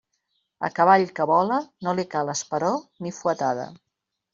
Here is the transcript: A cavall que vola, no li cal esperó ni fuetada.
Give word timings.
A 0.67 0.71
cavall 0.79 1.05
que 1.21 1.27
vola, 1.33 1.61
no 1.89 1.95
li 2.01 2.09
cal 2.17 2.35
esperó 2.39 2.77
ni 3.05 3.17
fuetada. 3.23 3.73